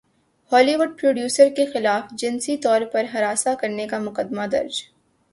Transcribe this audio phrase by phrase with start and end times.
[0.51, 4.81] Holi would producer کےخلاف جنسی طور پر ہراساں کرنے کا مقدمہ درج